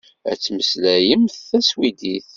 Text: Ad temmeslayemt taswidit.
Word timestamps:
Ad 0.31 0.37
temmeslayemt 0.43 1.35
taswidit. 1.49 2.27